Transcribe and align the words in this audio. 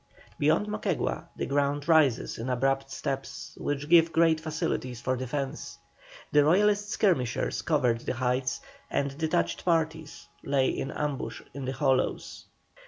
Beyond 0.39 0.65
Moquegua 0.67 1.25
the 1.35 1.45
ground 1.45 1.87
rises 1.87 2.39
in 2.39 2.49
abrupt 2.49 2.89
steps 2.89 3.55
which 3.61 3.87
give 3.87 4.11
great 4.11 4.39
facilities 4.39 4.99
for 4.99 5.15
defence. 5.15 5.77
The 6.31 6.43
Royalist 6.43 6.89
skirmishers 6.89 7.61
covered 7.61 7.99
the 8.01 8.15
heights, 8.15 8.61
and 8.89 9.15
detached 9.15 9.63
parties 9.63 10.25
lay 10.41 10.69
in 10.69 10.89
ambush 10.89 11.43
in 11.53 11.65
the 11.65 11.73
hollows. 11.73 12.45